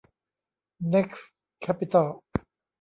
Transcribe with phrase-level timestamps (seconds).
[0.89, 1.29] เน็คซ์
[1.61, 2.07] แคปปิตอล